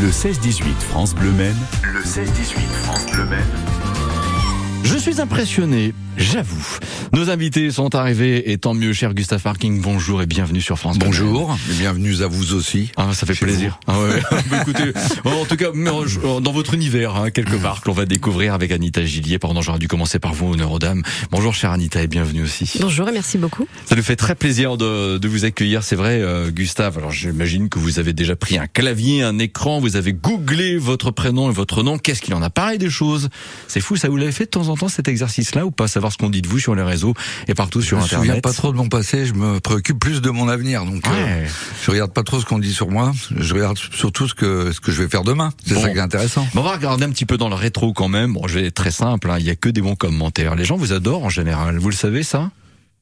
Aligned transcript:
Le 0.00 0.08
16-18 0.08 0.62
France 0.80 1.14
Bleu 1.14 1.30
Maine. 1.32 1.58
Le 1.82 2.00
16-18 2.00 2.56
France 2.84 3.04
Bleu 3.12 3.26
Maine. 3.26 3.79
Je 4.92 4.98
suis 4.98 5.20
impressionné, 5.20 5.94
j'avoue. 6.16 6.78
Nos 7.12 7.30
invités 7.30 7.70
sont 7.70 7.94
arrivés 7.94 8.50
et 8.50 8.58
tant 8.58 8.74
mieux, 8.74 8.92
cher 8.92 9.14
Gustave 9.14 9.40
Parking. 9.40 9.80
Bonjour 9.80 10.20
et 10.20 10.26
bienvenue 10.26 10.60
sur 10.60 10.80
France. 10.80 10.98
Bonjour, 10.98 11.56
et 11.70 11.74
bienvenue 11.74 12.22
à 12.22 12.26
vous 12.26 12.54
aussi. 12.54 12.90
Ah, 12.96 13.10
ça 13.12 13.24
fait 13.24 13.34
plaisir. 13.34 13.78
Ah 13.86 14.00
ouais. 14.00 14.20
Bah, 14.50 14.58
Écoutez, 14.62 14.92
en 15.24 15.44
tout 15.44 15.54
cas, 15.54 15.66
euh, 15.66 16.40
dans 16.40 16.50
votre 16.50 16.74
univers, 16.74 17.14
hein, 17.14 17.30
quelque 17.30 17.54
part, 17.54 17.82
que 17.82 17.88
l'on 17.88 17.94
va 17.94 18.04
découvrir 18.04 18.52
avec 18.52 18.72
Anita 18.72 19.04
Gillier. 19.04 19.38
Pardon, 19.38 19.62
j'aurais 19.62 19.78
dû 19.78 19.86
commencer 19.86 20.18
par 20.18 20.34
vous, 20.34 20.54
honneur 20.54 20.72
aux 20.72 20.80
dames. 20.80 21.04
Bonjour, 21.30 21.54
chère 21.54 21.70
Anita, 21.70 22.02
et 22.02 22.08
bienvenue 22.08 22.42
aussi. 22.42 22.68
Bonjour 22.80 23.08
et 23.08 23.12
merci 23.12 23.38
beaucoup. 23.38 23.68
Ça 23.86 23.94
nous 23.94 24.02
fait 24.02 24.16
très 24.16 24.34
plaisir 24.34 24.76
de, 24.76 25.18
de 25.18 25.28
vous 25.28 25.44
accueillir, 25.44 25.84
c'est 25.84 25.96
vrai, 25.96 26.20
euh, 26.20 26.50
Gustave. 26.50 26.98
Alors 26.98 27.12
j'imagine 27.12 27.68
que 27.68 27.78
vous 27.78 28.00
avez 28.00 28.12
déjà 28.12 28.34
pris 28.34 28.58
un 28.58 28.66
clavier, 28.66 29.22
un 29.22 29.38
écran, 29.38 29.78
vous 29.78 29.94
avez 29.94 30.12
googlé 30.12 30.78
votre 30.78 31.12
prénom 31.12 31.48
et 31.48 31.54
votre 31.54 31.84
nom. 31.84 31.96
Qu'est-ce 31.96 32.22
qu'il 32.22 32.34
en 32.34 32.42
a 32.42 32.50
pareil 32.50 32.78
des 32.78 32.90
choses? 32.90 33.28
C'est 33.68 33.80
fou, 33.80 33.94
ça 33.94 34.08
vous 34.08 34.16
l'avez 34.16 34.32
fait 34.32 34.46
de 34.46 34.50
temps 34.50 34.68
en 34.68 34.76
temps 34.76 34.79
cet 34.88 35.08
exercice-là 35.08 35.66
ou 35.66 35.70
pas 35.70 35.88
Savoir 35.88 36.12
ce 36.12 36.18
qu'on 36.18 36.30
dit 36.30 36.42
de 36.42 36.48
vous 36.48 36.58
sur 36.58 36.74
les 36.74 36.82
réseaux 36.82 37.14
et 37.48 37.54
partout 37.54 37.82
sur 37.82 37.98
je 37.98 38.02
me 38.02 38.08
souviens 38.08 38.20
Internet. 38.22 38.44
pas 38.44 38.52
trop 38.52 38.72
de 38.72 38.76
mon 38.76 38.88
passé, 38.88 39.26
je 39.26 39.34
me 39.34 39.60
préoccupe 39.60 39.98
plus 39.98 40.20
de 40.22 40.30
mon 40.30 40.48
avenir. 40.48 40.84
Donc 40.84 41.06
euh, 41.08 41.10
Ouais. 41.10 41.46
je 41.84 41.90
regarde 41.90 42.12
pas 42.12 42.22
trop 42.22 42.40
ce 42.40 42.46
qu'on 42.46 42.58
dit 42.58 42.72
sur 42.72 42.90
moi, 42.90 43.12
je 43.36 43.54
regarde 43.54 43.76
surtout 43.78 44.28
ce 44.28 44.34
que 44.34 44.72
ce 44.72 44.80
que 44.80 44.92
je 44.92 45.02
vais 45.02 45.08
faire 45.08 45.24
demain. 45.24 45.52
C'est 45.66 45.74
Bon. 45.74 45.82
ça 45.82 45.90
qui 45.90 45.98
est 45.98 46.00
intéressant. 46.00 46.46
Bon, 46.54 46.60
on 46.60 46.64
va 46.64 46.72
regarder 46.72 47.04
un 47.04 47.10
petit 47.10 47.26
peu 47.26 47.36
dans 47.36 47.48
le 47.48 47.54
rétro 47.54 47.92
quand 47.92 48.08
même. 48.08 48.32
Bon, 48.34 48.46
je 48.46 48.58
vais 48.58 48.66
être 48.66 48.74
très 48.74 48.90
simple, 48.90 49.30
hein, 49.30 49.36
il 49.38 49.46
y 49.46 49.50
a 49.50 49.56
que 49.56 49.68
des 49.68 49.80
bons 49.82 49.96
commentaires. 49.96 50.54
Les 50.54 50.64
gens 50.64 50.76
vous 50.76 50.92
adorent 50.92 51.24
en 51.24 51.28
général, 51.30 51.78
vous 51.78 51.90
le 51.90 51.94
savez 51.96 52.22
ça? 52.22 52.50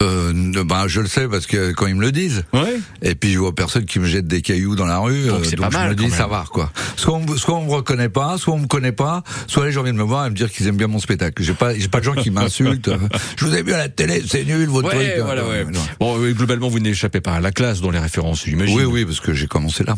Euh, 0.01 0.33
ben 0.65 0.87
je 0.87 1.01
le 1.01 1.09
sais 1.09 1.27
parce 1.27 1.47
que 1.47 1.73
quand 1.73 1.89
ils 1.89 1.95
me 1.97 2.03
le 2.03 2.13
disent. 2.13 2.45
Ouais. 2.53 2.79
Et 3.03 3.17
puis 3.17 3.33
je 3.33 3.39
vois 3.41 3.53
personne 3.53 3.85
qui 3.85 3.99
me 3.99 4.07
jette 4.07 4.29
des 4.29 4.43
cailloux 4.43 4.77
dans 4.77 4.87
la 4.87 4.99
rue, 4.99 5.27
Donc 5.27 5.41
euh, 5.41 5.45
c'est 5.45 5.57
donc 5.57 5.73
pas 5.73 5.79
mal, 5.79 5.97
je 5.99 6.03
me 6.05 6.09
dis 6.09 6.15
ça 6.15 6.29
va 6.29 6.45
quoi. 6.49 6.71
Soit 6.95 7.15
on, 7.17 7.37
soit 7.37 7.57
on 7.57 7.65
me 7.65 7.71
reconnaît 7.73 8.09
pas, 8.09 8.39
soit 8.39 8.55
on 8.55 8.59
me 8.61 8.69
connaît 8.69 8.93
pas, 8.93 9.25
soit 9.49 9.67
les 9.67 9.73
gens 9.73 9.83
viennent 9.83 9.97
me 9.97 10.05
voir 10.05 10.27
et 10.27 10.31
me 10.31 10.37
dire 10.37 10.53
qu'ils 10.53 10.69
aiment 10.69 10.77
bien 10.77 10.87
mon 10.87 11.01
spectacle. 11.01 11.43
J'ai 11.43 11.53
pas 11.53 11.75
j'ai 11.77 11.89
pas 11.89 11.99
de 11.99 12.05
gens 12.05 12.15
qui 12.15 12.31
m'insultent. 12.31 12.91
je 13.37 13.45
vous 13.45 13.55
ai 13.57 13.63
vu 13.65 13.73
à 13.73 13.79
la 13.79 13.89
télé, 13.89 14.23
c'est 14.25 14.45
nul 14.45 14.69
votre 14.69 14.87
Ouais, 14.97 15.15
truc. 15.15 15.25
voilà, 15.25 15.43
Euh, 15.43 15.65
ouais. 15.65 15.73
Bon, 15.99 16.17
globalement, 16.33 16.69
vous 16.69 16.79
n'échappez 16.79 17.21
pas 17.21 17.33
à 17.33 17.41
la 17.41 17.51
classe 17.51 17.81
dans 17.81 17.91
les 17.91 17.99
références, 17.99 18.45
j'imagine. 18.45 18.77
Oui, 18.77 18.85
oui, 18.85 19.05
parce 19.05 19.19
que 19.19 19.35
j'ai 19.35 19.49
commencé 19.49 19.83
là, 19.83 19.97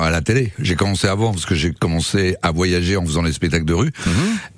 à 0.00 0.10
la 0.10 0.20
télé. 0.20 0.52
J'ai 0.60 0.76
commencé 0.76 1.08
avant 1.08 1.32
parce 1.32 1.44
que 1.46 1.56
j'ai 1.56 1.72
commencé 1.72 2.36
à 2.42 2.52
voyager 2.52 2.96
en 2.96 3.04
faisant 3.04 3.24
des 3.24 3.32
spectacles 3.32 3.64
de 3.64 3.74
rue. 3.74 3.90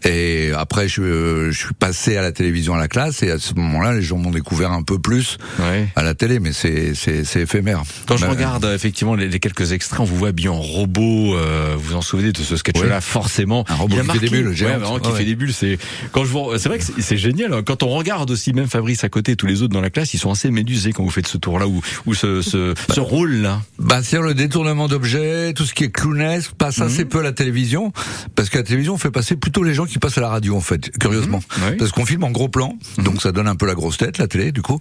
Et 0.04 0.50
après, 0.54 0.86
je, 0.86 1.00
euh, 1.00 1.50
je 1.50 1.58
suis 1.58 1.74
passé 1.74 2.18
à 2.18 2.22
la 2.22 2.32
télévision 2.32 2.74
à 2.74 2.78
la 2.78 2.88
classe. 2.88 3.22
Et 3.22 3.30
à 3.30 3.38
ce 3.38 3.54
moment-là, 3.54 3.94
les 3.94 4.02
gens 4.02 4.18
m'ont 4.18 4.30
découvert 4.30 4.70
un 4.72 4.81
peu 4.82 4.98
plus 4.98 5.38
Ouais. 5.58 5.88
à 5.96 6.02
la 6.02 6.14
télé, 6.14 6.40
mais 6.40 6.52
c'est 6.52 6.92
éphémère. 7.36 7.82
Quand 8.06 8.16
je 8.16 8.26
regarde 8.26 8.64
euh, 8.64 8.74
effectivement 8.74 9.14
les, 9.14 9.28
les 9.28 9.38
quelques 9.40 9.72
extraits, 9.72 10.00
on 10.00 10.04
vous 10.04 10.16
voit 10.16 10.32
bien 10.32 10.50
en 10.52 10.60
robot. 10.60 11.34
euh, 11.36 11.74
vous 11.76 11.90
vous 11.90 11.94
en 11.96 12.02
souvenez 12.02 12.32
de 12.32 12.38
ce 12.42 12.56
sketch-là 12.56 12.96
Ouais. 12.96 13.00
Forcément, 13.00 13.64
Un 13.68 13.74
robot 13.74 13.96
qui 13.96 14.08
fait 14.10 14.18
des 14.18 14.28
bulles, 14.30 14.52
j'ai 14.54 14.66
Ouais, 14.66 14.72
honte. 14.74 14.80
vraiment, 14.80 14.98
qui 14.98 15.08
Ouais, 15.08 15.12
fait 15.14 15.18
ouais. 15.20 15.24
des 15.26 15.34
bulles. 15.36 15.52
C'est 15.52 15.78
quand 16.12 16.24
je 16.24 16.30
vois, 16.30 16.58
c'est 16.58 16.68
vrai 16.68 16.78
que 16.78 16.84
c'est- 16.84 17.16
génial. 17.16 17.52
hein. 17.52 17.62
Quand 17.64 17.82
on 17.82 17.88
regarde 17.88 18.30
aussi 18.30 18.52
même 18.52 18.66
Fabrice 18.68 19.04
à 19.04 19.08
côté, 19.08 19.36
tous 19.36 19.46
les 19.46 19.62
autres 19.62 19.72
dans 19.72 19.80
la 19.80 19.90
classe, 19.90 20.14
ils 20.14 20.18
sont 20.18 20.30
assez 20.30 20.50
médusés 20.50 20.92
quand 20.92 21.02
vous 21.04 21.10
faites 21.10 21.26
ce 21.26 21.38
tour-là 21.38 21.66
ou 21.66 21.80
ou 22.06 22.14
ce 22.14 22.42
ce, 22.42 22.74
ce 22.92 23.00
rôle-là. 23.00 23.60
Bah, 23.78 24.00
c'est 24.02 24.18
le 24.20 24.34
détournement 24.34 24.88
d'objets, 24.88 25.52
tout 25.54 25.64
ce 25.64 25.74
qui 25.74 25.84
est 25.84 25.90
clownesque, 25.90 26.52
passe 26.52 26.78
Mhm. 26.78 26.86
assez 26.86 27.04
peu 27.04 27.20
à 27.20 27.22
la 27.22 27.32
télévision, 27.32 27.92
parce 28.34 28.48
qu'à 28.48 28.58
la 28.58 28.64
télévision, 28.64 28.94
on 28.94 28.98
fait 28.98 29.10
passer 29.10 29.36
plutôt 29.36 29.62
les 29.62 29.74
gens 29.74 29.84
qui 29.86 29.98
passent 29.98 30.18
à 30.18 30.20
la 30.20 30.28
radio, 30.28 30.56
en 30.56 30.60
fait, 30.60 30.90
curieusement. 30.98 31.42
Mhm. 31.58 31.76
Parce 31.76 31.92
qu'on 31.92 32.06
filme 32.06 32.24
en 32.24 32.30
gros 32.30 32.48
plan, 32.48 32.76
donc 32.98 33.20
ça 33.22 33.32
donne 33.32 33.48
un 33.48 33.56
peu 33.56 33.66
la 33.66 33.74
grosse 33.74 33.98
tête, 33.98 34.18
la 34.18 34.26
télé, 34.26 34.52
du 34.52 34.62
coup. 34.62 34.71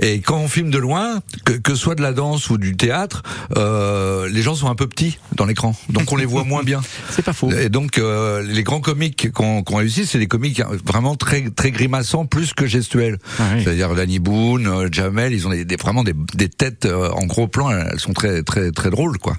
Et 0.00 0.20
quand 0.20 0.38
on 0.38 0.48
filme 0.48 0.70
de 0.70 0.78
loin, 0.78 1.20
que, 1.44 1.52
que 1.52 1.74
ce 1.74 1.80
soit 1.80 1.94
de 1.94 2.02
la 2.02 2.12
danse 2.12 2.50
ou 2.50 2.58
du 2.58 2.76
théâtre, 2.76 3.22
euh, 3.56 4.28
les 4.28 4.42
gens 4.42 4.54
sont 4.54 4.68
un 4.68 4.74
peu 4.74 4.86
petits 4.86 5.18
dans 5.36 5.44
l'écran, 5.46 5.74
donc 5.88 6.10
on 6.12 6.16
les 6.16 6.24
voit 6.26 6.44
moins 6.44 6.62
bien. 6.62 6.80
C'est 7.10 7.22
pas 7.22 7.32
faux. 7.32 7.50
Et 7.50 7.68
donc, 7.68 7.98
euh, 7.98 8.42
les 8.42 8.62
grands 8.62 8.80
comiques 8.80 9.30
qu'on 9.32 9.62
qu'on 9.62 9.76
réussit, 9.76 10.06
c'est 10.06 10.18
des 10.18 10.26
comiques 10.26 10.62
vraiment 10.86 11.14
très 11.16 11.50
très 11.50 11.70
grimaçants, 11.70 12.26
plus 12.26 12.52
que 12.54 12.66
gestuels. 12.66 13.18
Ah 13.38 13.44
oui. 13.54 13.62
C'est-à-dire 13.64 13.94
Danny 13.94 14.18
Boone, 14.18 14.66
euh, 14.66 14.88
Jamel, 14.90 15.32
ils 15.32 15.46
ont 15.46 15.50
des, 15.50 15.64
des- 15.64 15.76
vraiment 15.76 16.02
des, 16.04 16.14
des 16.34 16.48
têtes 16.48 16.86
euh, 16.86 17.10
en 17.10 17.26
gros 17.26 17.48
plan, 17.48 17.70
elles 17.70 17.98
sont 18.00 18.12
très 18.12 18.42
très 18.42 18.70
très 18.72 18.90
drôles 18.90 19.18
quoi. 19.18 19.36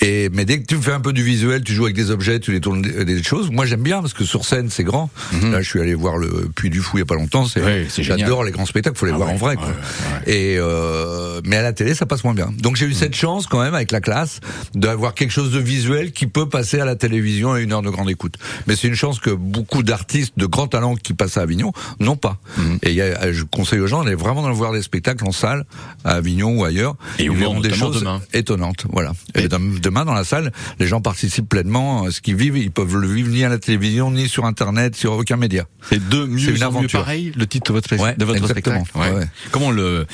Et 0.00 0.28
mais 0.32 0.44
dès 0.44 0.60
que 0.60 0.66
tu 0.66 0.76
fais 0.76 0.92
un 0.92 1.00
peu 1.00 1.12
du 1.12 1.22
visuel, 1.22 1.62
tu 1.62 1.74
joues 1.74 1.84
avec 1.84 1.94
des 1.96 2.10
objets, 2.10 2.40
tu 2.40 2.52
les 2.52 2.60
tournes 2.60 2.82
des, 2.82 3.22
choses. 3.22 3.50
Moi 3.50 3.66
j'aime 3.66 3.82
bien 3.82 4.00
parce 4.00 4.14
que 4.14 4.24
sur 4.24 4.44
scène 4.44 4.68
c'est 4.70 4.84
grand. 4.84 5.10
Là 5.50 5.62
je 5.62 5.68
suis 5.68 5.80
allé 5.80 5.94
voir 5.94 6.16
le 6.16 6.50
Puy 6.54 6.70
du 6.70 6.80
Fou 6.80 6.96
il 6.98 7.00
y 7.00 7.02
a 7.02 7.06
pas 7.06 7.14
longtemps. 7.14 7.44
C'est, 7.46 7.60
Mhm. 7.60 7.66
Oui, 7.66 8.02
j'adore 8.04 8.42
les 8.44 8.50
grands 8.50 8.66
spectacles, 8.66 8.96
faut 8.98 9.06
les 9.06 9.12
Ah 9.12 9.16
voir 9.16 9.21
ouais, 9.24 9.32
en 9.32 9.36
vrai 9.36 9.56
quoi. 9.56 9.66
ouais, 9.66 9.72
Et 10.32 10.56
euh, 10.58 11.40
mais 11.44 11.56
à 11.56 11.62
la 11.62 11.72
télé 11.72 11.94
ça 11.94 12.06
passe 12.06 12.24
moins 12.24 12.34
bien. 12.34 12.52
Donc 12.58 12.76
j'ai 12.76 12.86
eu 12.86 12.92
cette 12.94 13.14
chance 13.14 13.46
quand 13.46 13.60
même 13.60 13.74
avec 13.74 13.90
la 13.92 14.00
classe 14.00 14.40
d'avoir 14.74 15.14
quelque 15.14 15.30
chose 15.30 15.50
de 15.50 15.58
visuel 15.58 16.12
qui 16.12 16.26
peut 16.26 16.48
passer 16.48 16.80
à 16.80 16.84
la 16.84 16.96
télévision 16.96 17.52
à 17.52 17.60
une 17.60 17.72
heure 17.72 17.82
de 17.82 17.90
grande 17.90 18.10
écoute. 18.10 18.34
Mais 18.66 18.76
c'est 18.76 18.88
une 18.88 18.94
chance 18.94 19.18
que 19.20 19.30
beaucoup 19.30 19.82
d'artistes 19.82 20.34
de 20.36 20.46
grand 20.46 20.66
talent 20.68 20.94
qui 20.96 21.14
passent 21.14 21.36
à 21.36 21.42
Avignon 21.42 21.72
n'ont 22.00 22.16
pas. 22.16 22.38
Mhm. 22.56 22.78
Et 22.82 22.92
y 22.94 23.00
a, 23.02 23.32
je 23.32 23.42
conseille 23.44 23.80
aux 23.80 23.86
gens 23.86 24.02
d'aller 24.04 24.14
vraiment 24.16 24.42
d'aller 24.42 24.54
voir 24.54 24.72
des 24.72 24.82
spectacles 24.82 25.24
en 25.26 25.32
salle 25.32 25.64
à 26.04 26.12
Avignon 26.14 26.58
ou 26.58 26.64
ailleurs. 26.64 26.96
Et 27.18 27.24
Ils 27.24 27.32
verront 27.32 27.60
des 27.60 27.72
choses 27.74 28.00
demain. 28.00 28.20
étonnantes. 28.32 28.84
Voilà. 28.90 29.12
Et, 29.34 29.48
dem- 29.48 29.78
demain 29.80 30.04
dans 30.04 30.14
la 30.14 30.24
salle, 30.24 30.52
les 30.78 30.86
gens 30.86 31.00
participent 31.00 31.48
pleinement 31.48 32.04
à 32.04 32.10
ce 32.10 32.20
qu'ils 32.20 32.36
vivent. 32.36 32.56
Ils 32.56 32.70
peuvent 32.70 32.96
le 32.96 33.08
vivre 33.08 33.28
ni 33.30 33.44
à 33.44 33.48
la 33.48 33.58
télévision 33.58 34.10
ni 34.10 34.28
sur 34.28 34.44
Internet, 34.44 34.96
sur 34.96 35.12
aucun 35.12 35.36
média. 35.36 35.64
C'est 35.90 35.98
deux 36.08 36.26
mieux 36.26 36.38
C'est 36.38 36.50
une 36.56 36.64
en 36.64 36.70
mieux 36.70 36.78
aventure. 36.78 37.00
pareil, 37.00 37.32
le 37.36 37.46
titre 37.46 37.72
de 37.72 37.78
votre, 37.78 37.96
Ouais, 37.96 38.14
de 38.16 38.24
votre 38.24 38.38
exactement. 38.42 38.84
spectacle. 38.84 39.11
Ouais. 39.11 39.11
Ouais. 39.14 39.26
Comment 39.50 39.70
le, 39.70 40.06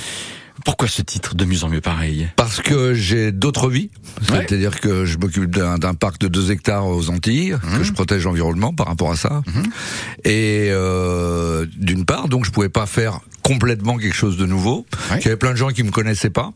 pourquoi 0.64 0.88
ce 0.88 1.02
titre 1.02 1.34
de 1.34 1.44
mieux 1.44 1.64
en 1.64 1.68
mieux 1.68 1.80
pareil? 1.80 2.28
Parce 2.36 2.60
que 2.60 2.92
j'ai 2.94 3.32
d'autres 3.32 3.70
vies, 3.70 3.90
Ouais. 4.30 4.44
c'est-à-dire 4.48 4.80
que 4.80 5.04
je 5.04 5.16
m'occupe 5.18 5.50
d'un 5.50 5.94
parc 5.94 6.18
de 6.20 6.28
2 6.28 6.50
hectares 6.50 6.86
aux 6.86 7.10
Antilles, 7.10 7.56
Mhm. 7.62 7.78
que 7.78 7.84
je 7.84 7.92
protège 7.92 8.24
l'environnement 8.24 8.72
par 8.74 8.86
rapport 8.88 9.10
à 9.12 9.16
ça. 9.16 9.42
Et 10.24 10.68
euh, 10.70 11.66
d'une 11.76 12.04
part, 12.04 12.28
donc 12.28 12.44
je 12.44 12.50
pouvais 12.50 12.68
pas 12.68 12.86
faire 12.86 13.20
complètement 13.42 13.96
quelque 13.96 14.14
chose 14.16 14.36
de 14.36 14.44
nouveau. 14.44 14.84
Ouais. 15.10 15.18
Il 15.20 15.24
y 15.24 15.28
avait 15.28 15.38
plein 15.38 15.52
de 15.52 15.56
gens 15.56 15.68
qui 15.68 15.82
me 15.82 15.90
connaissaient 15.90 16.28
pas. 16.28 16.52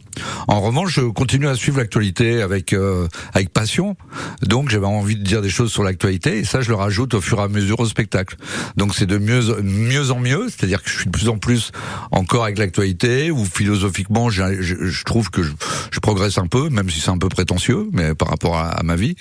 En 0.46 0.60
revanche, 0.60 0.92
je 0.96 1.00
continue 1.00 1.48
à 1.48 1.54
suivre 1.54 1.78
l'actualité 1.78 2.42
avec 2.42 2.74
euh, 2.74 3.08
avec 3.32 3.48
passion. 3.50 3.96
Donc 4.42 4.68
j'avais 4.68 4.84
envie 4.84 5.16
de 5.16 5.22
dire 5.22 5.40
des 5.40 5.48
choses 5.48 5.72
sur 5.72 5.84
l'actualité 5.84 6.36
et 6.38 6.44
ça 6.44 6.60
je 6.60 6.68
le 6.68 6.74
rajoute 6.74 7.14
au 7.14 7.22
fur 7.22 7.38
et 7.38 7.42
à 7.44 7.48
mesure 7.48 7.80
au 7.80 7.86
spectacle. 7.86 8.36
Donc 8.76 8.94
c'est 8.94 9.06
de 9.06 9.16
mieux 9.16 9.62
mieux 9.62 10.10
en 10.10 10.18
mieux, 10.20 10.48
c'est-à-dire 10.50 10.82
que 10.82 10.90
je 10.90 10.96
suis 10.96 11.06
de 11.06 11.10
plus 11.12 11.30
en 11.30 11.38
plus 11.38 11.72
encore 12.12 12.44
avec 12.44 12.58
l'actualité 12.58 13.30
ou 13.30 13.44
philosophiquement 13.44 14.30
j'ai- 14.30 14.58
je, 14.60 14.76
je 14.86 15.04
trouve 15.04 15.30
que 15.30 15.42
je, 15.42 15.50
je 15.90 15.98
progresse 16.00 16.38
un 16.38 16.46
peu, 16.46 16.68
même 16.68 16.88
si 16.90 17.00
c'est 17.00 17.10
un 17.10 17.18
peu 17.18 17.28
prétentieux, 17.28 17.88
mais 17.92 18.14
par 18.14 18.28
rapport 18.28 18.56
à, 18.56 18.68
à 18.68 18.82
ma 18.82 18.96
vie. 18.96 19.16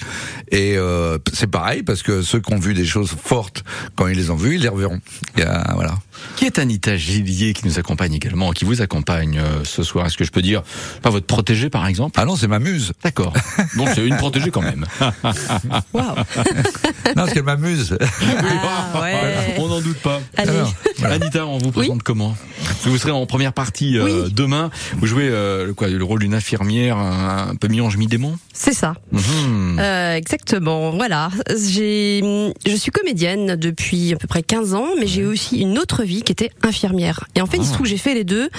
Et 0.52 0.76
euh, 0.78 1.18
c'est 1.34 1.48
pareil 1.48 1.84
parce 1.84 2.04
que 2.04 2.22
ceux 2.22 2.40
qui 2.40 2.54
ont 2.54 2.60
vu 2.60 2.74
des 2.74 2.86
choses 2.86 3.12
fortes 3.24 3.64
quand 3.96 4.08
ils 4.08 4.18
les 4.18 4.30
ont 4.30 4.36
vues, 4.36 4.56
ils 4.56 4.62
les 4.62 4.68
reverront. 4.70 5.00
Y 5.38 5.42
a- 5.44 5.72
voilà. 5.74 5.96
Qui 6.36 6.46
est 6.46 6.60
Anita 6.60 6.98
Gillier 6.98 7.54
qui 7.54 7.66
nous 7.66 7.80
accompagne 7.80 8.14
également, 8.14 8.52
qui 8.52 8.66
vous 8.66 8.82
accompagne 8.82 9.40
euh, 9.40 9.64
ce 9.64 9.82
soir? 9.82 10.06
Est-ce 10.06 10.18
que 10.18 10.24
je 10.24 10.32
peux 10.32 10.42
dire, 10.44 10.62
pas 11.02 11.10
votre 11.10 11.26
protégée 11.26 11.70
par 11.70 11.88
exemple? 11.88 12.20
Ah 12.20 12.26
non, 12.26 12.36
c'est 12.36 12.48
ma 12.48 12.60
muse. 12.60 12.92
D'accord. 13.04 13.34
Donc 13.78 13.90
c'est 13.96 14.06
une 14.06 14.18
protégée 14.18 14.52
quand 14.52 14.62
même. 14.62 14.86
Waouh. 15.94 16.16
Non, 17.06 17.14
parce 17.16 17.34
qu'elle 17.34 17.44
m'amuse. 17.44 17.98
Ah, 18.02 19.02
ouais. 19.02 19.56
On 19.58 19.68
n'en 19.68 19.82
doute 19.82 19.98
pas. 19.98 20.22
Allez. 20.38 20.50
Alors, 20.52 20.74
Anita, 21.04 21.46
on 21.48 21.58
vous 21.58 21.72
présente 21.72 22.04
comment? 22.04 22.36
Vous 22.84 22.98
serez 22.98 23.12
en 23.12 23.26
première 23.26 23.54
partie 23.54 23.98
euh, 23.98 24.04
Oui. 24.26 24.32
demain. 24.34 24.70
Vous 24.98 25.06
jouez 25.08 25.28
euh, 25.30 25.68
le 25.68 25.74
quoi, 25.74 25.88
le 25.88 26.04
rôle 26.04 26.20
d'une 26.20 26.34
infirmière, 26.34 26.98
un, 26.98 27.50
un 27.52 27.56
peu 27.56 27.68
mi-ange 27.68 27.98
mi-démon? 27.98 28.38
C'est 28.54 28.74
ça. 28.74 28.94
Mhm. 29.12 29.78
Euh, 29.80 30.16
exactement. 30.16 30.92
Voilà. 30.92 31.30
Je 31.50 32.76
suis 32.76 32.92
comédienne 32.92 33.56
depuis 33.56 34.14
à 34.14 34.16
peu 34.18 34.28
près 34.28 34.44
15 34.44 34.74
ans, 34.74 34.88
mais 35.00 35.08
j'ai 35.08 35.26
aussi 35.26 35.58
une 35.60 35.78
autre 35.80 36.04
vie 36.04 36.22
qui 36.22 36.32
était 36.32 36.52
infirmière. 36.64 37.26
Et 37.36 37.42
en 37.42 37.46
fait, 37.46 37.58
il 37.58 37.64
se 37.64 37.70
Ah. 37.70 37.74
trouve 37.74 37.84
que 37.86 37.90
j'ai 37.90 37.98
fait 37.98 38.14
les 38.14 38.24
deux 38.24 38.50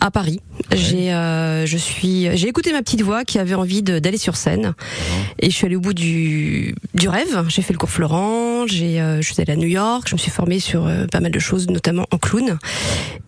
à 0.00 0.10
Paris. 0.10 0.40
J'ai, 0.74 1.12
euh, 1.12 1.64
je 1.66 1.76
suis, 1.76 2.28
j'ai 2.36 2.48
écouté 2.48 2.72
ma 2.72 2.82
petite 2.82 3.02
voix 3.02 3.24
qui 3.24 3.38
avait 3.38 3.54
envie 3.54 3.82
d'aller 3.82 4.18
sur 4.18 4.36
scène, 4.36 4.74
et 5.40 5.50
je 5.50 5.54
suis 5.54 5.66
allée 5.66 5.76
au 5.76 5.80
bout 5.80 5.94
du, 5.94 6.74
du 6.94 7.08
rêve. 7.08 7.44
J'ai 7.48 7.62
fait 7.62 7.72
le 7.72 7.78
cours 7.78 7.90
Florent, 7.90 8.66
j'ai, 8.66 9.00
euh, 9.00 9.20
je 9.22 9.32
suis 9.32 9.40
allée 9.40 9.52
à 9.52 9.56
New 9.56 9.68
York, 9.68 10.06
je 10.08 10.14
me 10.14 10.18
suis 10.18 10.30
formée 10.30 10.58
sur 10.60 10.86
euh, 10.86 11.06
pas 11.06 11.20
mal 11.20 11.30
de 11.30 11.38
choses, 11.38 11.68
notamment 11.68 11.85
en 11.88 12.18
clown. 12.18 12.58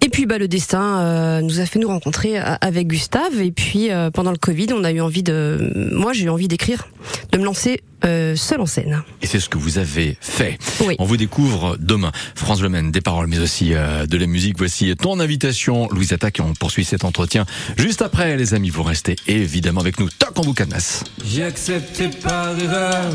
Et 0.00 0.08
puis, 0.10 0.26
bah, 0.26 0.38
le 0.38 0.48
destin 0.48 1.00
euh, 1.00 1.40
nous 1.40 1.60
a 1.60 1.66
fait 1.66 1.78
nous 1.78 1.88
rencontrer 1.88 2.38
euh, 2.38 2.54
avec 2.60 2.86
Gustave. 2.86 3.40
Et 3.40 3.50
puis, 3.50 3.90
euh, 3.90 4.10
pendant 4.10 4.30
le 4.30 4.38
Covid, 4.38 4.68
on 4.72 4.84
a 4.84 4.92
eu 4.92 5.00
envie 5.00 5.22
de, 5.22 5.90
moi, 5.92 6.12
j'ai 6.12 6.24
eu 6.24 6.28
envie 6.30 6.48
d'écrire, 6.48 6.88
de 7.32 7.38
me 7.38 7.44
lancer 7.44 7.82
euh, 8.04 8.36
seule 8.36 8.60
en 8.60 8.66
scène. 8.66 9.02
Et 9.22 9.26
c'est 9.26 9.40
ce 9.40 9.48
que 9.48 9.58
vous 9.58 9.78
avez 9.78 10.16
fait. 10.20 10.56
Oui. 10.86 10.94
On 10.98 11.04
vous 11.04 11.16
découvre 11.16 11.76
demain. 11.80 12.12
France 12.36 12.62
Le 12.62 12.68
Maine, 12.68 12.92
des 12.92 13.00
paroles, 13.00 13.26
mais 13.26 13.38
aussi 13.38 13.74
euh, 13.74 14.06
de 14.06 14.16
la 14.16 14.26
musique. 14.26 14.56
Voici 14.56 14.94
ton 14.96 15.18
invitation, 15.18 15.88
Louise 15.90 16.12
Attaque, 16.12 16.38
et 16.38 16.42
on 16.42 16.54
poursuit 16.54 16.84
cet 16.84 17.04
entretien 17.04 17.44
juste 17.76 18.02
après, 18.02 18.36
les 18.36 18.54
amis. 18.54 18.70
Vous 18.70 18.84
restez 18.84 19.16
évidemment 19.26 19.80
avec 19.80 19.98
nous. 19.98 20.08
Toc, 20.10 20.32
on 20.36 20.42
vous 20.42 20.54
cadenasse. 20.54 21.02
J'ai 21.24 21.42
accepté 21.42 22.08
par 22.08 22.58
erreur 22.58 23.10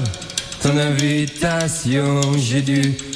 ton 0.61 0.77
invitation. 0.77 2.21
J'ai 2.37 2.61
dû 2.61 2.93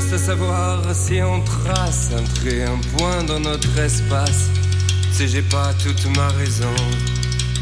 Reste 0.00 0.14
à 0.14 0.18
savoir 0.18 0.80
si 0.94 1.20
on 1.20 1.42
trace 1.42 2.08
un 2.16 2.22
trait, 2.22 2.64
un 2.64 2.78
point 2.96 3.22
dans 3.22 3.38
notre 3.38 3.78
espace. 3.78 4.48
Tu 5.14 5.28
j'ai 5.28 5.42
pas 5.42 5.74
toute 5.74 6.06
ma 6.16 6.28
raison. 6.28 6.74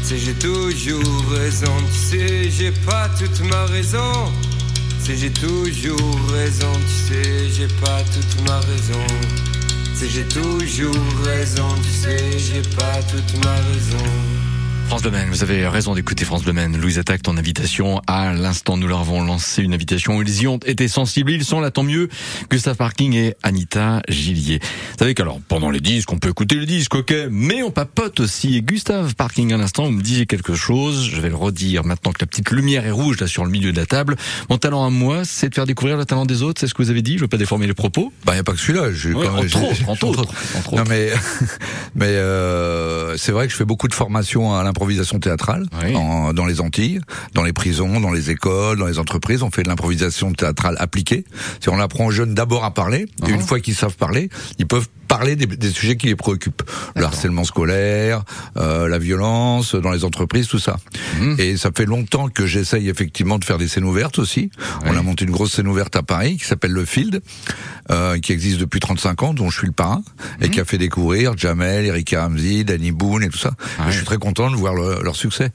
Tu 0.07 0.17
j'ai 0.17 0.33
toujours 0.35 1.25
raison. 1.31 1.75
Tu 1.91 1.99
sais, 1.99 2.49
j'ai 2.49 2.71
pas 2.71 3.09
toute 3.09 3.41
ma 3.41 3.65
raison. 3.65 4.31
Tu 5.03 5.17
j'ai 5.17 5.31
toujours 5.31 6.17
raison. 6.31 6.71
Tu 6.87 7.13
sais, 7.13 7.49
j'ai 7.49 7.67
pas 7.83 8.03
toute 8.13 8.47
ma 8.47 8.59
raison. 8.61 9.05
Tu 9.99 10.07
j'ai 10.07 10.23
toujours 10.23 10.95
raison. 11.25 11.67
Tu 11.83 11.89
sais, 11.89 12.39
j'ai 12.39 12.61
pas 12.61 13.03
toute 13.11 13.43
ma 13.43 13.51
raison. 13.51 14.38
France 14.89 15.03
Bleu 15.03 15.11
Maine, 15.11 15.29
vous 15.29 15.43
avez 15.43 15.67
raison 15.67 15.93
d'écouter 15.93 16.25
France 16.25 16.41
Bleu 16.43 16.51
Maine. 16.51 16.75
Louise 16.75 16.97
Attaque, 16.97 17.21
ton 17.21 17.37
invitation. 17.37 18.01
À 18.07 18.33
l'instant, 18.33 18.75
nous 18.75 18.87
leur 18.87 19.01
avons 19.01 19.23
lancé 19.23 19.61
une 19.61 19.71
invitation. 19.75 20.19
Ils 20.23 20.41
y 20.41 20.47
ont 20.47 20.57
été 20.65 20.87
sensibles. 20.87 21.31
Ils 21.31 21.45
sont 21.45 21.59
là, 21.61 21.69
tant 21.69 21.83
mieux. 21.83 22.09
Gustave 22.49 22.75
Parking 22.75 23.13
et 23.13 23.35
Anita 23.43 24.01
Gillier. 24.09 24.57
Vous 24.63 24.97
savez 24.97 25.13
qu'alors, 25.13 25.39
pendant 25.47 25.69
les 25.69 25.79
disques, 25.79 26.11
on 26.11 26.17
peut 26.17 26.29
écouter 26.29 26.55
le 26.55 26.65
disque, 26.65 26.95
ok, 26.95 27.13
mais 27.29 27.61
on 27.61 27.69
papote 27.69 28.19
aussi. 28.19 28.55
Et 28.57 28.63
Gustave 28.63 29.13
Parking, 29.13 29.53
à 29.53 29.57
l'instant, 29.57 29.83
vous 29.85 29.91
me 29.91 30.01
disiez 30.01 30.25
quelque 30.25 30.55
chose. 30.55 31.07
Je 31.13 31.21
vais 31.21 31.29
le 31.29 31.35
redire 31.35 31.85
maintenant 31.85 32.11
que 32.11 32.17
la 32.21 32.27
petite 32.27 32.49
lumière 32.49 32.87
est 32.87 32.91
rouge, 32.91 33.19
là, 33.19 33.27
sur 33.27 33.45
le 33.45 33.51
milieu 33.51 33.71
de 33.71 33.77
la 33.77 33.85
table. 33.85 34.15
Mon 34.49 34.57
talent 34.57 34.83
à 34.83 34.89
moi, 34.89 35.23
c'est 35.23 35.49
de 35.49 35.53
faire 35.55 35.67
découvrir 35.67 35.97
le 35.97 36.05
talent 36.05 36.25
des 36.25 36.41
autres. 36.41 36.59
C'est 36.61 36.67
ce 36.67 36.73
que 36.73 36.81
vous 36.81 36.89
avez 36.89 37.03
dit. 37.03 37.17
Je 37.17 37.21
veux 37.21 37.27
pas 37.27 37.37
déformer 37.37 37.67
les 37.67 37.75
propos. 37.75 38.11
Bah, 38.25 38.35
y 38.35 38.39
a 38.39 38.43
pas 38.43 38.53
que 38.53 38.59
celui-là. 38.59 38.91
J'ai 38.91 39.13
Ouais, 39.13 39.27
quand 39.27 39.33
même- 39.35 39.45
entre 39.45 39.63
autres, 39.63 39.87
entre 39.89 40.03
autres, 40.07 40.33
entre 40.57 40.71
Non 40.75 40.81
autres. 40.81 40.89
mais 40.89 41.11
mais 41.95 42.05
euh, 42.09 42.88
c'est 43.17 43.31
vrai 43.31 43.45
que 43.47 43.51
je 43.51 43.57
fais 43.57 43.65
beaucoup 43.65 43.87
de 43.87 43.93
formations 43.93 44.53
à 44.55 44.63
l'improvisation 44.63 45.19
théâtrale 45.19 45.65
Oui. 45.83 45.95
en- 45.95 46.33
dans 46.33 46.45
les 46.45 46.61
Antilles, 46.61 46.99
dans 47.33 47.43
les 47.43 47.53
prisons, 47.53 47.99
dans 47.99 48.11
les 48.11 48.29
écoles, 48.29 48.77
dans 48.79 48.87
les 48.87 48.99
entreprises. 48.99 49.43
On 49.43 49.51
fait 49.51 49.63
de 49.63 49.69
l'improvisation 49.69 50.31
théâtrale 50.33 50.75
appliquée. 50.79 51.25
C'est 51.59 51.69
on 51.69 51.79
apprend 51.79 52.05
aux 52.07 52.11
jeunes 52.11 52.33
d'abord 52.33 52.63
à 52.63 52.73
parler 52.73 53.05
et 53.23 53.25
Uh-huh. 53.25 53.33
une 53.35 53.41
fois 53.41 53.59
qu'ils 53.59 53.75
savent 53.75 53.95
parler, 53.95 54.29
ils 54.59 54.67
peuvent 54.67 54.87
parler 55.09 55.35
des, 55.35 55.45
des 55.47 55.69
sujets 55.71 55.97
qui 55.97 56.07
les 56.07 56.15
préoccupent. 56.15 56.61
Le 56.95 57.03
harcèlement 57.03 57.43
scolaire, 57.43 58.23
euh, 58.55 58.87
la 58.87 58.97
violence 58.99 59.75
dans 59.75 59.91
les 59.91 60.05
entreprises, 60.05 60.47
tout 60.47 60.59
ça. 60.59 60.77
Mhm. 61.19 61.35
Et 61.39 61.57
ça 61.57 61.71
fait 61.75 61.85
longtemps 61.85 62.29
que 62.29 62.45
j'essaye 62.45 62.87
effectivement 62.87 63.37
de 63.39 63.43
faire 63.43 63.57
des 63.57 63.67
scènes 63.67 63.83
ouvertes 63.83 64.19
aussi. 64.19 64.51
On 64.85 64.95
a 64.95 65.01
monté 65.01 65.25
une 65.25 65.31
grosse 65.31 65.51
scène 65.53 65.67
ouverte 65.67 65.95
à 65.97 66.03
Paris 66.03 66.37
qui 66.37 66.45
s'appelle 66.45 66.71
Le 66.71 66.85
Field, 66.85 67.21
euh, 67.91 68.19
qui 68.19 68.31
existe 68.31 68.59
depuis 68.59 68.79
35 68.79 69.23
ans, 69.23 69.33
dont 69.33 69.49
je 69.49 69.57
suis 69.57 69.67
le 69.67 69.73
parrain, 69.73 70.03
Mhm. 70.39 70.45
et 70.45 70.49
qui 70.49 70.59
a 70.61 70.65
fait 70.65 70.77
découvrir 70.77 71.35
Jamel, 71.37 71.85
Erika 71.85 72.25
Hamzi, 72.25 72.63
Danny 72.63 72.91
Boone 72.91 73.23
et 73.23 73.29
tout 73.29 73.37
ça. 73.39 73.51
Et 73.87 73.91
je 73.91 73.97
suis 73.97 74.05
très 74.05 74.17
content 74.17 74.49
de 74.51 74.55
voir 74.55 74.75
le- 74.75 75.01
leur 75.03 75.15
succès. 75.15 75.51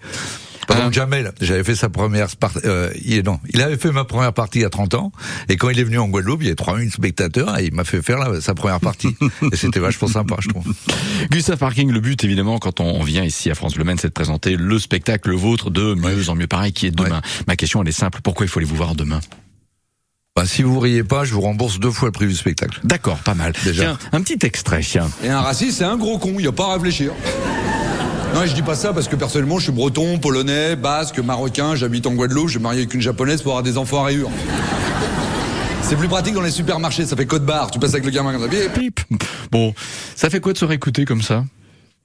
Par 0.67 0.77
exemple, 0.79 0.95
Jamel, 0.95 1.33
j'avais 1.41 1.65
fait 1.65 1.75
sa 1.75 1.89
première 1.89 2.29
euh, 2.65 2.91
il, 3.05 3.23
non, 3.23 3.39
il 3.53 3.61
avait 3.63 3.77
fait 3.77 3.93
ma 3.93 4.05
première 4.05 4.33
partie 4.33 4.61
il 4.61 4.63
y 4.63 4.65
a 4.65 4.71
30 4.71 4.95
ans, 4.95 5.13
et 5.49 5.57
quand 5.57 5.71
il 5.71 5.79
est 5.79 5.85
venu 5.85 5.99
en 5.99 6.09
Guadeloupe, 6.09 6.41
il 6.43 6.45
y 6.45 6.49
avait 6.49 6.57
3000 6.57 6.91
spectateurs, 6.91 7.59
et 7.59 7.67
il 7.67 7.75
m'a 7.75 7.85
fait 7.85 8.03
faire 8.03 8.19
la- 8.19 8.41
sa 8.41 8.55
première 8.55 8.81
partie. 8.81 9.15
et 9.53 9.57
c'était 9.57 9.81
vachement 9.81 10.09
sympa, 10.09 10.37
je 10.41 10.49
trouve. 10.49 10.65
Gustave 11.31 11.59
Parking, 11.59 11.91
le 11.91 12.01
but 12.01 12.23
évidemment 12.25 12.59
quand 12.59 12.81
on 12.81 13.03
vient 13.03 13.25
ici 13.25 13.51
à 13.51 13.55
France 13.55 13.75
Bleu 13.75 13.85
Maine, 13.85 13.99
c'est 13.99 14.09
de 14.09 14.13
présenter 14.13 14.57
le 14.57 14.79
spectacle 14.79 15.31
le 15.31 15.37
vôtre 15.37 15.71
de 15.71 15.95
mieux 15.95 16.29
en 16.29 16.35
mieux 16.35 16.47
pareil 16.47 16.73
qui 16.73 16.87
est 16.87 16.91
demain. 16.91 17.21
Ma 17.47 17.57
question 17.57 17.83
elle 17.83 17.89
est 17.89 17.93
simple, 17.93 18.21
pourquoi 18.23 18.47
il 18.47 18.49
faut 18.49 18.59
aller 18.59 18.67
vous 18.69 18.77
voir 18.77 18.95
demain 18.95 19.21
Bah, 20.37 20.47
si 20.47 20.63
vous 20.63 20.79
riez 20.81 21.05
pas, 21.05 21.25
je 21.25 21.33
vous 21.35 21.41
rembourse 21.41 21.79
deux 21.79 21.91
fois 21.91 22.09
le 22.09 22.13
prix 22.13 22.27
du 22.27 22.35
spectacle. 22.35 22.81
D'accord, 22.85 23.19
pas 23.19 23.35
mal. 23.35 23.53
Déjà. 23.65 23.83
Tiens, 23.85 23.99
un 24.13 24.21
petit 24.23 24.45
extrait, 24.47 24.81
tiens. 24.83 25.09
Et 25.23 25.29
un 25.29 25.41
raciste, 25.41 25.79
c'est 25.79 25.85
un 25.85 25.97
gros 25.97 26.19
con, 26.19 26.35
il 26.39 26.47
a 26.47 26.53
pas 26.53 26.71
à 26.71 26.75
réfléchir. 26.75 27.13
Non, 28.35 28.45
je 28.47 28.53
dis 28.53 28.63
pas 28.63 28.75
ça 28.75 28.93
parce 28.93 29.07
que 29.07 29.15
personnellement, 29.15 29.59
je 29.59 29.65
suis 29.65 29.73
breton, 29.73 30.19
polonais, 30.19 30.75
basque, 30.75 31.21
marocain, 31.21 31.77
j'habite 31.77 32.05
en 32.09 32.15
Guadeloupe, 32.15 32.49
je 32.49 32.55
suis 32.55 32.61
marié 32.61 32.81
avec 32.81 32.93
une 32.93 33.01
japonaise 33.01 33.41
pour 33.43 33.53
avoir 33.53 33.63
des 33.63 33.79
enfants 33.79 34.01
à 34.01 34.07
rayures. 34.07 34.29
C'est 35.83 35.95
plus 35.95 36.09
pratique 36.09 36.35
dans 36.35 36.43
les 36.43 36.51
supermarchés, 36.51 37.07
ça 37.07 37.15
fait 37.15 37.27
code 37.27 37.47
barre, 37.47 37.71
tu 37.71 37.79
passes 37.79 37.93
avec 37.93 38.05
le 38.05 38.11
gamin 38.11 38.33
comme 38.33 38.51
ça. 38.51 38.57
Bon, 39.53 39.73
ça 40.17 40.31
fait 40.31 40.41
quoi 40.41 40.53
de 40.53 40.59
se 40.59 40.65
réécouter 40.65 41.05
comme 41.05 41.23
ça? 41.23 41.45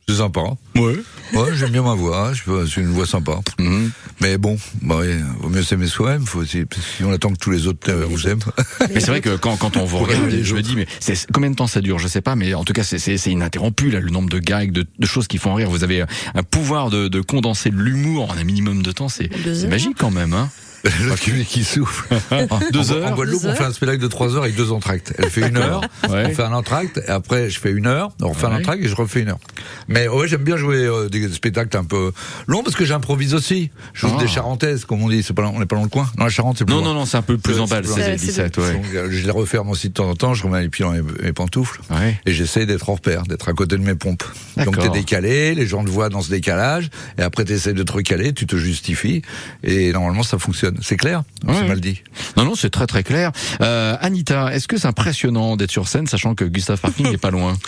C'est 0.09 0.15
sympa. 0.17 0.41
Ouais. 0.75 0.95
Ouais, 1.33 1.49
j'aime 1.55 1.69
bien 1.69 1.83
ma 1.83 1.93
voix, 1.93 2.31
je- 2.33 2.65
c'est 2.65 2.81
une 2.81 2.87
voix 2.87 3.05
sympa. 3.05 3.39
Mhm. 3.59 3.91
Mais 4.21 4.37
bon, 4.39 4.57
bah 4.81 4.97
ouais, 4.97 5.19
vaut 5.39 5.49
mieux 5.49 5.61
s'aimer 5.61 5.85
soi-même, 5.85 6.25
faut 6.25 6.39
aussi, 6.39 6.63
si 6.97 7.03
on 7.03 7.11
attend 7.11 7.29
que 7.31 7.37
tous 7.37 7.51
les 7.51 7.67
autres 7.67 7.91
euh, 7.91 8.05
vous 8.09 8.27
aiment. 8.27 8.39
Mais 8.93 8.99
c'est 9.01 9.11
vrai 9.11 9.21
que 9.21 9.35
quand, 9.35 9.55
quand 9.57 9.77
on 9.77 9.85
vous 9.85 9.99
regarde, 9.99 10.31
je 10.41 10.55
me 10.55 10.61
dis, 10.63 10.75
mais 10.75 10.87
c'est 10.99 11.27
combien 11.31 11.51
de 11.51 11.55
temps 11.55 11.67
ça 11.67 11.81
dure 11.81 11.99
Je 11.99 12.07
sais 12.07 12.21
pas, 12.21 12.35
mais 12.35 12.53
en 12.55 12.63
tout 12.63 12.73
cas, 12.73 12.83
c'est- 12.83 13.25
ininterrompu 13.27 13.91
là, 13.91 13.99
le 13.99 14.09
nombre 14.09 14.29
de 14.29 14.39
gags, 14.39 14.71
de, 14.71 14.87
de 14.97 15.05
choses 15.05 15.27
qui 15.27 15.37
font 15.37 15.53
rire. 15.53 15.69
Vous 15.69 15.83
avez 15.83 16.01
un 16.33 16.43
pouvoir 16.43 16.89
de, 16.89 17.07
de 17.07 17.21
condenser 17.21 17.69
de 17.69 17.77
l'humour 17.77 18.31
en 18.31 18.37
un 18.37 18.43
minimum 18.43 18.81
de 18.81 18.91
temps. 18.91 19.09
C'est 19.09 19.29
magique 19.69 19.95
quand 19.97 20.11
même, 20.11 20.33
hein 20.33 20.49
L'autre 21.03 21.19
qui, 21.21 21.45
qui 21.45 21.63
souffle. 21.63 22.07
Deux 22.71 22.91
en, 22.91 22.95
heures. 22.95 23.11
En 23.11 23.15
Guadeloupe, 23.15 23.41
Deux 23.43 23.49
on 23.49 23.55
fait 23.55 23.63
un 23.63 23.73
spectacle 23.73 24.01
de 24.01 24.07
trois 24.07 24.35
heures 24.35 24.43
avec 24.43 24.55
deux 24.55 24.71
entractes. 24.71 25.13
Elle 25.17 25.29
fait 25.29 25.47
une 25.47 25.57
heure, 25.57 25.81
Ouais. 26.09 26.25
on 26.27 26.33
fait 26.33 26.43
un 26.43 26.53
entracte, 26.53 26.99
et 27.05 27.09
après 27.09 27.49
je 27.49 27.59
fais 27.59 27.71
une 27.71 27.87
heure, 27.87 28.11
on 28.21 28.29
refait 28.29 28.47
Ouais. 28.47 28.53
un 28.53 28.59
entracte 28.59 28.83
et 28.83 28.87
je 28.87 28.95
refais 28.95 29.21
une 29.21 29.29
heure. 29.29 29.39
Mais 29.87 30.07
ouais, 30.07 30.27
j'aime 30.27 30.43
bien 30.43 30.57
jouer 30.57 30.77
euh, 30.85 31.09
des 31.09 31.27
spectacles 31.29 31.75
un 31.77 31.83
peu 31.83 32.11
longs 32.47 32.63
parce 32.63 32.75
que 32.75 32.85
j'improvise 32.85 33.33
aussi. 33.33 33.69
Je 33.93 34.07
joue 34.07 34.13
Ah. 34.17 34.21
des 34.21 34.27
charentaises, 34.27 34.85
comme 34.85 35.01
on 35.03 35.09
dit. 35.09 35.23
Pas, 35.35 35.43
on 35.43 35.59
n'est 35.59 35.65
pas 35.65 35.75
dans 35.75 35.83
le 35.83 35.89
coin. 35.89 36.09
Dans 36.17 36.23
la 36.23 36.29
Charente, 36.29 36.57
c'est 36.57 36.65
plus 36.65 36.73
Non, 36.73 36.81
loin. 36.81 36.93
non, 36.93 36.99
non, 37.01 37.05
c'est 37.05 37.17
un 37.17 37.21
peu 37.21 37.37
plus 37.37 37.59
en 37.59 37.65
balle, 37.67 37.85
c'est- 37.85 37.93
16 37.95 38.07
et 38.07 38.17
c'est- 38.17 38.25
17, 38.27 38.57
ouais. 38.57 38.73
Donc, 38.73 38.85
euh, 38.95 39.07
je 39.11 39.25
les 39.25 39.31
referme 39.31 39.69
aussi 39.69 39.89
de 39.89 39.93
temps 39.93 40.09
en 40.09 40.15
temps, 40.15 40.33
je 40.33 40.43
remets 40.43 40.61
les 40.61 40.69
pieds 40.69 40.85
dans 40.85 40.91
mes, 40.91 41.01
mes 41.23 41.33
pantoufles. 41.33 41.81
Ouais. 41.91 42.19
Et 42.25 42.31
j'essaie 42.33 42.65
d'être 42.65 42.89
en 42.89 42.93
repère, 42.95 43.23
d'être 43.23 43.47
à 43.49 43.53
côté 43.53 43.77
de 43.77 43.83
mes 43.83 43.95
pompes. 43.95 44.23
Donc 44.57 44.77
t'es 44.79 44.89
décalé, 44.89 45.53
les 45.55 45.67
gens 45.67 45.83
te 45.83 45.89
voient 45.89 46.09
dans 46.09 46.21
ce 46.21 46.29
décalage, 46.29 46.89
et 47.17 47.21
après 47.21 47.45
t'essaies 47.45 47.73
de 47.73 47.83
te 47.83 47.91
recaler, 47.91 48.33
tu 48.33 48.45
te 48.47 48.55
justifies, 48.55 49.21
et 49.63 49.91
normalement 49.91 50.23
ça 50.23 50.37
fonctionne. 50.39 50.68
C'est 50.81 50.97
clair 50.97 51.23
Ouais, 51.47 51.53
C'est 51.59 51.67
mal 51.67 51.79
dit? 51.79 52.01
Non, 52.37 52.45
non, 52.45 52.55
c'est 52.55 52.69
très 52.69 52.87
très 52.87 53.03
clair. 53.03 53.31
Euh, 53.61 53.95
Anita, 54.01 54.53
est-ce 54.53 54.67
que 54.67 54.77
c'est 54.77 54.87
impressionnant 54.87 55.55
d'être 55.57 55.71
sur 55.71 55.87
scène, 55.87 56.07
sachant 56.07 56.35
que 56.35 56.45
Gustave 56.45 56.79
Parking 56.79 57.09
n'est 57.11 57.17
pas 57.17 57.31
loin? 57.31 57.57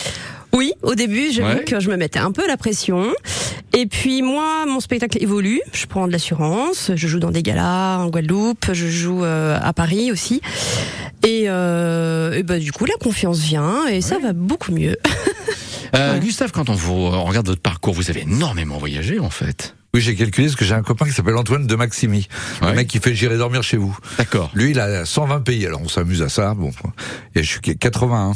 Oui, 0.54 0.74
au 0.82 0.94
début, 0.94 1.32
j'avoue 1.32 1.60
Ouais. 1.60 1.64
que 1.64 1.80
je 1.80 1.88
me 1.88 1.96
mettais 1.96 2.18
un 2.18 2.30
peu 2.30 2.46
la 2.46 2.58
pression. 2.58 3.10
Et 3.72 3.86
puis 3.86 4.20
moi, 4.20 4.66
mon 4.66 4.80
spectacle 4.80 5.16
évolue. 5.22 5.62
Je 5.72 5.86
prends 5.86 6.06
de 6.06 6.12
l'assurance. 6.12 6.90
Je 6.94 7.08
joue 7.08 7.20
dans 7.20 7.30
des 7.30 7.42
galas 7.42 7.96
en 8.00 8.08
Guadeloupe. 8.10 8.66
Je 8.74 8.86
joue 8.86 9.24
euh, 9.24 9.58
à 9.58 9.72
Paris 9.72 10.12
aussi. 10.12 10.42
Et, 11.26 11.44
euh, 11.46 12.34
et 12.34 12.42
bah, 12.42 12.58
du 12.58 12.70
coup, 12.70 12.84
la 12.84 12.96
confiance 13.00 13.38
vient 13.38 13.86
et 13.86 14.02
ça 14.02 14.18
va 14.18 14.34
beaucoup 14.34 14.72
mieux. 14.72 14.96
Euh, 15.94 16.18
Gustave, 16.20 16.52
quand 16.52 16.70
on, 16.70 16.74
vous, 16.74 16.94
on 16.94 17.24
regarde 17.24 17.46
votre 17.46 17.60
parcours, 17.60 17.92
vous 17.92 18.08
avez 18.08 18.22
énormément 18.22 18.78
voyagé 18.78 19.18
en 19.20 19.28
fait. 19.28 19.74
Oui, 19.94 20.00
j'ai 20.00 20.14
calculé 20.14 20.46
parce 20.46 20.56
que 20.56 20.64
j'ai 20.64 20.72
un 20.74 20.80
copain 20.82 21.04
qui 21.04 21.12
s'appelle 21.12 21.36
Antoine 21.36 21.66
de 21.66 21.74
Maximi, 21.76 22.26
Ouais. 22.62 22.70
le 22.70 22.74
mec 22.76 22.88
qui 22.88 22.98
fait 22.98 23.14
J'irai 23.14 23.36
dormir 23.36 23.62
chez 23.62 23.76
vous. 23.76 23.94
D'accord. 24.16 24.50
Lui, 24.54 24.70
il 24.70 24.80
a 24.80 25.04
120 25.04 25.40
pays, 25.40 25.66
alors 25.66 25.82
on 25.84 25.88
s'amuse 25.88 26.22
à 26.22 26.30
ça. 26.30 26.54
Bon, 26.54 26.70
et 27.34 27.42
je 27.42 27.48
suis 27.48 27.60
81. 27.60 28.32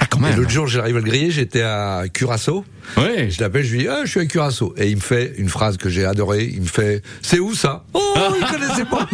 Ah, 0.00 0.06
quand 0.08 0.18
Et 0.20 0.22
même. 0.22 0.36
l'autre 0.36 0.50
jour, 0.50 0.68
j'arrive 0.68 0.94
à 0.96 1.00
le 1.00 1.04
griller, 1.04 1.32
j'étais 1.32 1.62
à 1.62 2.04
Curaçao. 2.12 2.64
Ouais. 2.96 3.28
Je 3.28 3.40
l'appelle, 3.40 3.64
je 3.64 3.72
lui 3.72 3.78
dis, 3.80 3.88
ah, 3.88 4.02
je 4.04 4.10
suis 4.10 4.20
à 4.20 4.26
Curaçao. 4.26 4.72
Et 4.76 4.88
il 4.88 4.94
me 4.94 5.00
fait 5.00 5.34
une 5.36 5.48
phrase 5.48 5.78
que 5.78 5.88
j'ai 5.88 6.04
adorée. 6.04 6.44
Il 6.44 6.60
me 6.60 6.66
fait, 6.66 7.02
c'est 7.22 7.40
où 7.40 7.54
ça? 7.56 7.82
Oh, 7.92 8.00
il 8.40 8.46
connaissait 8.52 8.84
pas. 8.84 9.08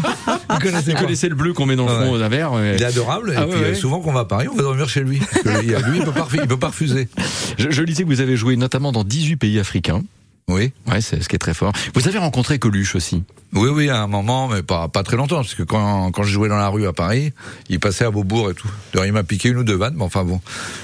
Il 0.52 0.58
connaissait 0.58 0.90
Vous 0.90 0.96
pas. 0.98 1.00
connaissez 1.04 1.28
le 1.30 1.34
bleu 1.34 1.54
qu'on 1.54 1.64
met 1.64 1.76
dans 1.76 1.86
le 1.86 1.92
Ouais. 1.98 2.04
fond 2.08 2.18
d'un 2.18 2.28
verre 2.28 2.52
ouais. 2.52 2.74
Il 2.76 2.82
est 2.82 2.84
adorable. 2.84 3.32
Ah 3.34 3.40
et 3.40 3.44
ouais, 3.46 3.50
puis, 3.52 3.60
ouais. 3.62 3.66
euh, 3.68 3.74
souvent 3.74 4.00
qu'on 4.00 4.12
va 4.12 4.20
à 4.20 4.24
Paris, 4.26 4.48
on 4.52 4.54
va 4.54 4.64
dormir 4.64 4.86
chez 4.86 5.00
lui. 5.00 5.18
Parce 5.20 5.42
que 5.44 5.90
lui, 5.90 5.98
il 6.00 6.04
peut 6.04 6.12
pas, 6.12 6.28
il 6.34 6.46
peut 6.46 6.58
pas 6.58 6.66
refuser. 6.68 7.08
je, 7.58 7.70
je 7.70 7.82
lisais 7.82 8.02
que 8.02 8.08
vous 8.08 8.20
avez 8.20 8.36
joué 8.36 8.56
notamment 8.56 8.92
dans 8.92 9.02
18 9.02 9.36
pays 9.36 9.58
africains. 9.58 10.02
Oui. 10.50 10.72
Ouais, 10.86 11.00
c'est 11.00 11.22
ce 11.22 11.28
qui 11.28 11.36
est 11.36 11.38
très 11.40 11.54
fort. 11.54 11.72
Vous 11.94 12.08
avez 12.08 12.18
rencontré 12.18 12.58
Coluche 12.58 12.94
aussi? 12.94 13.22
Oui, 13.52 13.68
oui, 13.72 13.88
à 13.88 14.00
un 14.02 14.06
moment, 14.06 14.48
mais 14.48 14.62
pas, 14.62 14.88
pas 14.88 15.02
très 15.02 15.16
longtemps, 15.16 15.36
parce 15.36 15.54
que 15.54 15.62
quand, 15.62 16.10
quand 16.12 16.22
je 16.22 16.30
jouais 16.32 16.48
dans 16.48 16.56
la 16.56 16.68
rue 16.68 16.86
à 16.86 16.92
Paris, 16.92 17.32
il 17.68 17.80
passait 17.80 18.04
à 18.04 18.10
Beaubourg 18.10 18.50
et 18.50 18.54
tout. 18.54 18.68
D'ailleurs, 18.92 19.06
il 19.06 19.12
m'a 19.12 19.24
piqué 19.24 19.48
une 19.48 19.58
ou 19.58 19.64
deux 19.64 19.74
vannes, 19.76 19.94
mais 19.96 20.04
enfin 20.04 20.24
bon, 20.24 20.40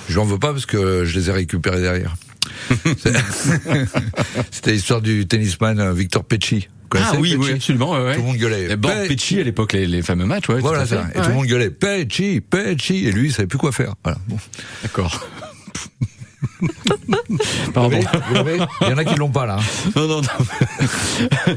je 0.09 0.15
lui 0.15 0.21
en 0.21 0.25
veux 0.25 0.39
pas 0.39 0.53
parce 0.53 0.67
que 0.67 1.05
je 1.05 1.19
les 1.19 1.29
ai 1.31 1.33
récupérées 1.33 1.81
derrière. 1.81 2.15
C'était 4.51 4.73
l'histoire 4.73 5.01
du 5.03 5.27
tennisman 5.27 5.79
euh, 5.81 5.93
Victor 5.93 6.25
Pecci. 6.25 6.69
Ah 6.95 7.13
oui, 7.19 7.33
Pecci 7.33 7.37
oui, 7.37 7.53
absolument. 7.53 7.93
Ouais. 7.93 8.15
Tout 8.15 8.21
le 8.21 8.27
monde 8.27 8.37
gueulait. 8.37 8.71
Et 8.71 8.77
Bon, 8.77 8.89
Pecci. 9.09 9.41
À 9.41 9.43
l'époque, 9.45 9.73
les, 9.73 9.87
les 9.87 10.03
fameux 10.03 10.25
matchs, 10.25 10.49
ouais. 10.49 10.61
Voilà 10.61 10.83
tout 10.83 10.89
ça. 10.91 11.05
fait. 11.05 11.19
Et 11.19 11.23
tout 11.23 11.29
le 11.29 11.35
monde 11.35 11.47
gueulait 11.47 11.71
Pecci, 11.71 12.41
Pecci. 12.41 13.07
Et 13.07 13.13
lui, 13.13 13.29
il 13.29 13.33
savait 13.33 13.49
plus 13.49 13.59
quoi 13.59 13.73
faire. 13.73 13.95
Voilà. 14.05 14.19
Bon. 14.29 14.39
D'accord. 14.83 15.27
Pardon. 17.75 18.01
Vous 18.01 18.37
Il 18.83 18.89
y 18.89 18.93
en 18.93 18.99
a 18.99 19.05
qui 19.05 19.15
l'ont 19.17 19.31
pas 19.31 19.47
là. 19.47 19.59
Non, 19.95 20.07
non, 20.09 20.21
non. 20.23 20.29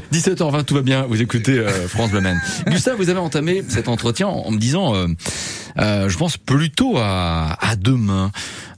17h20, 0.12 0.64
tout 0.64 0.74
va 0.74 0.82
bien. 0.82 1.02
Vous 1.02 1.20
écoutez 1.20 1.58
euh, 1.58 1.88
France 1.88 2.10
Bleu. 2.10 2.20
Gustave, 2.66 2.96
vous 2.96 3.08
avez 3.08 3.18
entamé 3.18 3.62
cet 3.68 3.88
entretien 3.88 4.26
en, 4.26 4.50
me 4.50 4.58
disant, 4.58 4.94
euh, 4.94 5.06
euh, 5.78 6.08
je 6.08 6.16
pense 6.18 6.36
plutôt 6.36 6.96
à, 6.98 7.56
à 7.60 7.76
demain. 7.76 8.30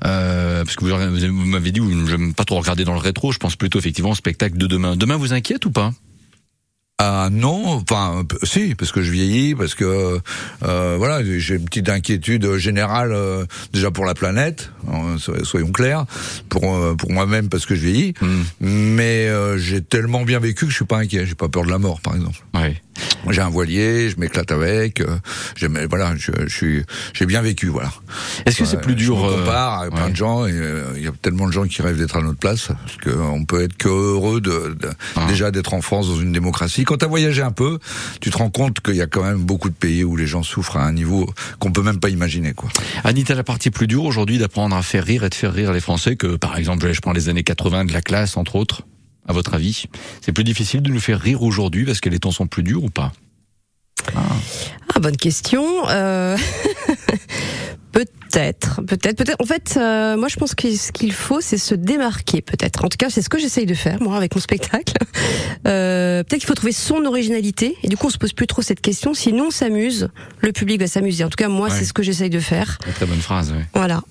Euh, 0.04 0.64
parce 0.64 0.76
que 0.76 0.84
vous, 0.84 0.90
vous 0.90 0.94
avez- 0.94 1.28
vous 1.28 1.44
m'avez 1.46 1.72
dit, 1.72 1.80
vous 1.80 1.90
n'aime 1.94 2.34
pas 2.34 2.44
trop 2.44 2.58
regarder 2.58 2.84
dans 2.84 2.94
le 2.94 3.00
rétro. 3.00 3.32
Je 3.32 3.38
pense 3.38 3.56
plutôt 3.56 3.78
effectivement 3.78 4.10
au 4.10 4.14
spectacle 4.14 4.56
de 4.56 4.66
demain. 4.66 4.96
Demain 4.96 5.16
vous 5.16 5.32
inquiète 5.32 5.64
ou 5.66 5.70
pas? 5.70 5.92
Ah 6.98 7.30
non, 7.32 7.64
enfin 7.66 8.22
si, 8.44 8.76
parce 8.76 8.92
que 8.92 9.02
je 9.02 9.10
vieillis, 9.10 9.56
parce 9.56 9.74
que 9.74 10.20
euh, 10.62 10.94
voilà, 10.98 11.20
j'ai 11.24 11.56
une 11.56 11.64
petite 11.64 11.88
inquiétude 11.88 12.56
générale 12.58 13.10
euh, 13.12 13.44
déjà 13.72 13.90
pour 13.90 14.04
la 14.04 14.14
planète, 14.14 14.70
so- 15.18 15.42
soyons 15.44 15.72
clairs, 15.72 16.04
pour 16.48 16.72
euh, 16.76 16.94
pour 16.94 17.10
moi-même 17.10 17.48
parce 17.48 17.66
que 17.66 17.74
je 17.74 17.80
vieillis, 17.86 18.14
Hmm. 18.20 18.42
mais 18.60 19.26
euh, 19.26 19.58
j'ai 19.58 19.80
tellement 19.82 20.22
bien 20.22 20.38
vécu 20.38 20.64
que 20.66 20.70
je 20.70 20.76
suis 20.76 20.84
pas 20.84 20.98
inquiet, 20.98 21.26
j'ai 21.26 21.34
pas 21.34 21.48
peur 21.48 21.64
de 21.64 21.70
la 21.70 21.78
mort 21.78 22.00
par 22.02 22.14
exemple. 22.14 22.38
Ouais. 22.54 22.80
J'ai 23.30 23.40
un 23.40 23.50
voilier, 23.50 24.10
je 24.10 24.18
m'éclate 24.18 24.50
avec, 24.52 25.00
euh, 25.00 25.16
voilà, 25.88 26.14
je, 26.16 26.32
je 26.46 26.54
suis 26.54 26.82
j'ai 27.12 27.26
bien 27.26 27.40
vécu 27.42 27.68
voilà. 27.68 27.92
Est-ce 28.46 28.58
que 28.58 28.64
c'est 28.64 28.76
Ouais, 28.76 28.82
plus 28.82 28.94
dur 28.94 29.16
Je 29.16 29.22
me 29.22 29.28
euh, 29.28 29.38
compare 29.38 29.82
à 29.82 29.90
plein 29.90 30.04
ouais. 30.06 30.10
de 30.10 30.16
gens 30.16 30.44
euh, 30.46 30.92
il 30.96 31.02
y 31.04 31.06
a 31.08 31.12
tellement 31.22 31.46
de 31.46 31.52
gens 31.52 31.64
qui 31.66 31.82
rêvent 31.82 31.98
d'être 31.98 32.16
à 32.16 32.22
notre 32.22 32.38
place 32.38 32.68
parce 32.68 32.96
qu'on 32.98 33.44
peut 33.44 33.62
être 33.62 33.76
que 33.76 33.88
heureux 33.88 34.40
de, 34.40 34.76
de- 34.80 34.90
Ah. 35.16 35.26
déjà 35.28 35.50
d'être 35.50 35.74
en 35.74 35.82
France 35.82 36.08
dans 36.08 36.18
une 36.18 36.32
démocratie. 36.32 36.84
Quand 36.84 36.96
tu 36.98 37.04
as 37.04 37.08
voyagé 37.08 37.42
un 37.42 37.52
peu, 37.52 37.78
tu 38.20 38.30
te 38.30 38.38
rends 38.38 38.50
compte 38.50 38.80
qu'il 38.80 38.96
y 38.96 39.02
a 39.02 39.06
quand 39.06 39.22
même 39.24 39.38
beaucoup 39.42 39.68
de 39.68 39.74
pays 39.74 40.04
où 40.04 40.16
les 40.16 40.26
gens 40.26 40.42
souffrent 40.42 40.76
à 40.76 40.84
un 40.84 40.92
niveau 40.92 41.28
qu'on 41.58 41.70
peut 41.72 41.82
même 41.82 42.00
pas 42.00 42.08
imaginer 42.08 42.54
quoi. 42.54 42.70
Anita, 43.04 43.34
la 43.34 43.44
partie 43.44 43.70
plus 43.70 43.86
dure 43.86 44.04
aujourd'hui 44.04 44.38
d'apprendre 44.38 44.74
à 44.76 44.82
faire 44.82 45.04
rire 45.04 45.24
et 45.24 45.28
de 45.28 45.34
faire 45.34 45.52
rire 45.52 45.72
les 45.72 45.80
Français 45.80 46.16
que, 46.16 46.36
par 46.36 46.56
exemple, 46.56 46.90
je 46.92 47.00
prends 47.00 47.12
les 47.12 47.28
années 47.28 47.44
80 47.44 47.84
de 47.84 47.92
la 47.92 48.00
classe, 48.00 48.36
entre 48.36 48.56
autres. 48.56 48.82
À 49.28 49.32
votre 49.32 49.54
avis, 49.54 49.84
c'est 50.20 50.32
plus 50.32 50.44
difficile 50.44 50.82
de 50.82 50.90
nous 50.90 51.00
faire 51.00 51.20
rire 51.20 51.42
aujourd'hui 51.42 51.84
parce 51.84 52.00
que 52.00 52.08
les 52.08 52.18
temps 52.18 52.32
sont 52.32 52.46
plus 52.46 52.62
durs 52.62 52.82
ou 52.84 52.90
pas? 52.90 53.12
Ah, 54.94 54.98
bonne 55.00 55.16
question. 55.16 55.64
Euh... 55.88 56.36
peut-être, 57.92 58.82
peut-être, 58.82 59.16
peut-être. 59.16 59.40
En 59.40 59.44
fait, 59.46 59.74
euh, 59.76 60.16
moi, 60.16 60.28
je 60.28 60.36
pense 60.36 60.54
que 60.54 60.74
ce 60.74 60.90
qu'il 60.92 61.12
faut, 61.12 61.40
c'est 61.40 61.58
se 61.58 61.74
démarquer, 61.74 62.42
peut-être. 62.42 62.84
En 62.84 62.88
tout 62.88 62.96
cas, 62.98 63.10
c'est 63.10 63.22
ce 63.22 63.28
que 63.28 63.38
j'essaye 63.38 63.66
de 63.66 63.74
faire, 63.74 64.02
moi, 64.02 64.16
avec 64.16 64.34
mon 64.34 64.40
spectacle. 64.40 64.94
Euh, 65.68 66.24
peut-être 66.24 66.40
qu'il 66.40 66.48
faut 66.48 66.54
trouver 66.54 66.72
son 66.72 67.04
originalité. 67.04 67.76
Et 67.84 67.88
du 67.88 67.96
coup, 67.96 68.08
on 68.08 68.10
se 68.10 68.18
pose 68.18 68.32
plus 68.32 68.46
trop 68.48 68.62
cette 68.62 68.80
question. 68.80 69.14
Si 69.14 69.32
nous, 69.32 69.44
on 69.44 69.50
s'amuse, 69.50 70.08
le 70.40 70.52
public 70.52 70.80
va 70.80 70.86
s'amuser. 70.88 71.22
En 71.24 71.28
tout 71.28 71.36
cas, 71.36 71.48
moi, 71.48 71.68
Ouais. 71.68 71.74
c'est 71.78 71.84
ce 71.84 71.92
que 71.92 72.02
j'essaye 72.02 72.30
de 72.30 72.40
faire. 72.40 72.78
Très 72.96 73.06
bonne 73.06 73.20
phrase. 73.20 73.52
Ouais. 73.52 73.64
Voilà. 73.74 74.02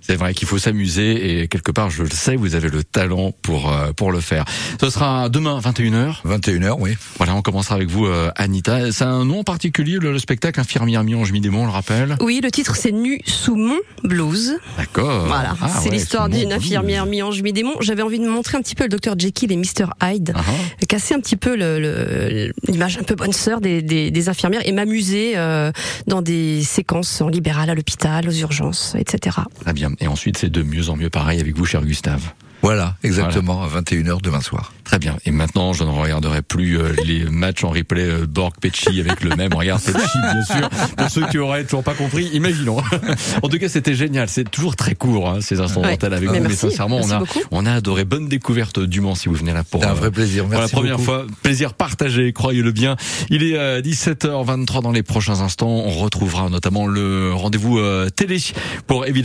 C'est 0.00 0.16
vrai 0.16 0.32
qu'il 0.34 0.48
faut 0.48 0.58
s'amuser 0.58 1.42
et 1.42 1.48
quelque 1.48 1.70
part, 1.70 1.90
je 1.90 2.02
le 2.02 2.10
sais, 2.10 2.36
vous 2.36 2.54
avez 2.54 2.68
le 2.70 2.82
talent 2.84 3.32
pour 3.42 3.70
euh, 3.72 3.92
pour 3.92 4.10
le 4.12 4.20
faire. 4.20 4.44
Ce 4.80 4.88
sera 4.90 5.28
demain 5.28 5.58
21h. 5.60 6.22
21h, 6.24 6.76
oui. 6.78 6.96
Voilà, 7.18 7.34
on 7.34 7.42
commencera 7.42 7.74
avec 7.74 7.88
vous, 7.90 8.06
euh, 8.06 8.30
Anita. 8.36 8.90
C'est 8.92 9.04
un 9.04 9.24
nom 9.24 9.44
particulier 9.44 9.98
le, 10.00 10.12
le 10.12 10.18
spectacle 10.18 10.60
Infirmière 10.60 11.04
mi-ange 11.04 11.32
mi-démon, 11.32 11.62
on 11.62 11.66
le 11.66 11.70
rappelle? 11.72 12.16
Oui, 12.20 12.40
le 12.42 12.50
titre, 12.50 12.76
c'est 12.76 12.92
Nu 12.92 13.20
sous 13.26 13.56
mon 13.56 13.76
blues. 14.04 14.54
D'accord. 14.76 15.26
Voilà. 15.26 15.54
Ah 15.60 15.68
c'est 15.82 15.90
ouais, 15.90 15.96
l'histoire 15.96 16.28
d'une 16.28 16.52
infirmière 16.52 17.04
mi-ange, 17.06 17.42
mi-démon. 17.42 17.74
J'avais 17.80 18.02
envie 18.02 18.18
de 18.18 18.28
montrer 18.28 18.56
un 18.56 18.62
petit 18.62 18.74
peu 18.74 18.84
le 18.84 18.88
docteur 18.90 19.14
Jekyll 19.18 19.52
et 19.52 19.56
Mr 19.56 19.86
Hyde. 20.02 20.32
Ah 20.34 20.40
ah. 20.46 20.84
casser 20.86 21.14
un 21.14 21.20
petit 21.20 21.36
peu 21.36 21.56
le- 21.56 21.78
le- 21.80 22.52
l'image 22.66 22.98
un 22.98 23.02
peu 23.02 23.14
bonne 23.14 23.32
sœur 23.32 23.60
des, 23.60 23.82
des, 23.82 24.10
des 24.10 24.28
infirmières 24.28 24.62
et 24.66 24.72
m'amuser 24.72 25.32
euh, 25.36 25.70
dans 26.06 26.22
des 26.22 26.62
séquences 26.62 27.20
en 27.20 27.28
libéral 27.28 27.68
à 27.70 27.74
l'hôpital, 27.74 28.28
aux 28.28 28.32
urgences, 28.32 28.94
etc. 28.98 29.36
Très 29.60 29.72
bien. 29.72 29.87
Et 30.00 30.06
ensuite, 30.08 30.38
c'est 30.38 30.50
de 30.50 30.62
mieux 30.62 30.88
en 30.90 30.96
mieux 30.96 31.10
pareil 31.10 31.40
avec 31.40 31.56
vous, 31.56 31.64
cher 31.64 31.82
Gustave. 31.84 32.22
Voilà, 32.60 32.96
exactement, 33.04 33.62
à 33.62 33.68
21h 33.68 34.20
demain 34.20 34.40
soir. 34.40 34.72
Très 34.82 34.98
bien. 34.98 35.16
Et 35.26 35.30
maintenant, 35.30 35.72
je 35.74 35.84
ne 35.84 35.90
regarderai 35.90 36.42
plus 36.42 36.76
euh, 36.78 36.92
les 37.04 37.24
matchs 37.24 37.62
en 37.62 37.68
replay 37.68 38.02
euh, 38.08 38.26
Borg-Pecci 38.26 38.98
avec 39.00 39.22
le 39.22 39.36
même. 39.36 39.50
On 39.54 39.58
regarde 39.58 39.80
Pecci, 39.82 40.18
bien 40.22 40.42
sûr. 40.44 40.68
Pour 40.96 41.08
ceux 41.10 41.26
qui 41.26 41.38
auraient 41.38 41.62
toujours 41.64 41.84
pas 41.84 41.94
compris, 41.94 42.24
imaginons. 42.32 42.78
en 43.42 43.48
tout 43.48 43.58
cas, 43.58 43.68
c'était 43.68 43.94
génial. 43.94 44.28
C'est 44.28 44.50
toujours 44.50 44.74
très 44.76 44.94
court, 44.96 45.28
hein, 45.28 45.40
ces 45.40 45.60
instants 45.60 45.82
Ouais. 45.82 46.02
avec 46.04 46.20
Mais 46.22 46.26
vous. 46.26 46.32
merci. 46.32 46.48
Mais 46.48 46.70
sincèrement, 46.70 46.96
Merci 46.96 47.12
on 47.12 47.14
a, 47.14 47.18
beaucoup. 47.20 47.38
on 47.52 47.66
a 47.66 47.72
adoré. 47.74 48.04
Bonne 48.06 48.28
découverte 48.28 48.80
du 48.80 49.02
Mans 49.02 49.14
si 49.14 49.28
vous 49.28 49.34
venez 49.36 49.52
là 49.52 49.62
pour, 49.62 49.80
C'est 49.82 49.86
un 49.86 49.92
euh, 49.92 49.94
vrai 49.94 50.10
plaisir. 50.10 50.44
pour 50.44 50.54
la 50.54 50.58
Merci 50.60 50.74
première 50.74 50.92
beaucoup. 50.96 51.04
fois. 51.04 51.26
Plaisir 51.42 51.74
partagé, 51.74 52.32
croyez-le 52.32 52.72
bien. 52.72 52.96
Il 53.30 53.44
est 53.44 53.56
euh, 53.58 53.82
17h23 53.82 54.82
dans 54.82 54.90
les 54.92 55.02
prochains 55.02 55.40
instants. 55.42 55.68
On 55.68 55.90
retrouvera 55.90 56.48
notamment 56.48 56.86
le 56.86 57.32
rendez-vous 57.34 57.78
euh, 57.78 58.08
télé 58.08 58.38
pour 58.86 59.04
évidemment 59.04 59.16